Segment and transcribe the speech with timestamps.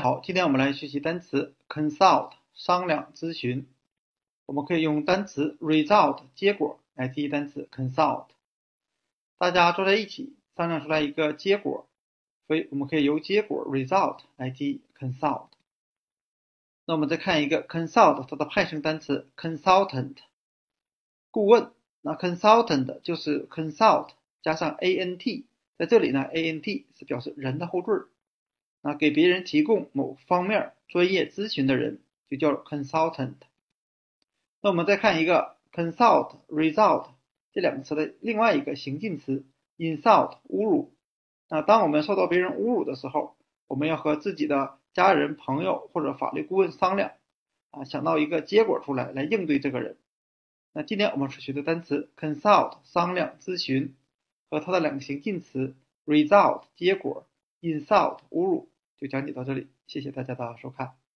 [0.00, 3.66] 好，今天我们来学习单词 consult 商量咨询。
[4.46, 8.26] 我们可以用单词 result 结果来记忆单词 consult。
[9.38, 11.88] 大家坐在一起商量出来一个结果，
[12.46, 15.48] 所以我们可以由结果 result 来记忆 consult。
[16.84, 20.16] 那我们再看一个 consult 它的派生单词 consultant
[21.30, 21.72] 顾问。
[22.02, 24.10] 那 consultant 就是 consult
[24.42, 25.44] 加上 ant，
[25.76, 28.08] 在这里呢 ant 是表示人的后缀。
[28.80, 33.34] 那给别人提供某方面专业咨询的人就叫 consultant。
[34.60, 37.08] 那我们再看一个 consult result
[37.52, 39.44] 这两个词的另外一个形近词
[39.76, 40.92] insult 侮辱。
[41.48, 47.12] 那当我们受到别人侮辱的时候，我们要和自己的家人、朋友或者法律顾问商量
[47.70, 49.96] 啊，想到一个结果出来来应对这个人。
[50.72, 53.96] 那今天我们所学的单词 consult 商量咨询
[54.48, 55.74] 和它的两个形近词
[56.06, 57.26] result 结果。
[57.60, 58.68] insult 侮辱
[59.00, 61.07] 就讲解到这里，谢谢大家的收看。